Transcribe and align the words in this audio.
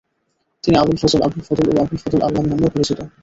তিনি 0.63 0.75
আবুল-ফজল, 0.77 1.21
আবুল 1.21 1.41
ফদল 1.47 1.67
ও 1.69 1.81
আবুল 1.81 1.97
ফদল 2.03 2.19
'আল্লামি 2.21 2.47
নামেও 2.49 2.73
পরিচিত। 2.73 2.99